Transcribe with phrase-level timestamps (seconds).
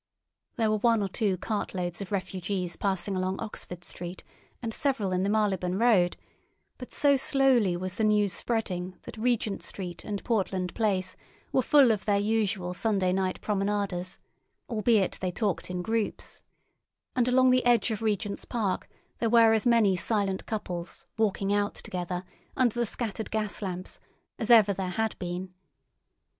[0.55, 4.23] There were one or two cartloads of refugees passing along Oxford Street,
[4.59, 6.17] and several in the Marylebone Road,
[6.79, 11.15] but so slowly was the news spreading that Regent Street and Portland Place
[11.51, 14.17] were full of their usual Sunday night promenaders,
[14.67, 16.41] albeit they talked in groups,
[17.15, 18.89] and along the edge of Regent's Park
[19.19, 22.23] there were as many silent couples "walking out" together
[22.57, 23.99] under the scattered gas lamps
[24.39, 25.53] as ever there had been.